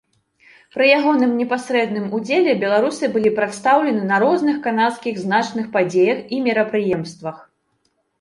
[0.75, 7.37] Пры ягоным непасрэдным удзеле беларусы былі прадстаўлены на розных канадскіх значных падзеях і мерапрыемствах.